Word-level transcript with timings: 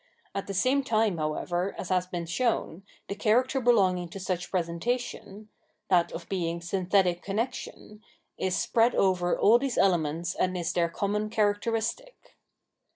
At 0.33 0.47
the 0.47 0.55
same 0.55 0.83
time 0.83 1.17
however, 1.19 1.75
as 1.77 1.89
has 1.89 2.07
been 2.07 2.25
shown, 2.25 2.81
the 3.07 3.13
character 3.13 3.61
belonging 3.61 4.09
to 4.09 4.19
such 4.19 4.49
presentation— 4.49 5.49
^that 5.91 6.11
of 6.11 6.27
being" 6.27 6.59
synthetic 6.61 7.21
con 7.21 7.35
nexion 7.35 7.99
"—^is 8.41 8.53
spread 8.53 8.95
over 8.95 9.37
all 9.37 9.59
these 9.59 9.77
elements 9.77 10.33
and 10.33 10.57
is 10.57 10.73
their 10.73 10.89
common 10.89 11.29
characteristic. 11.29 12.35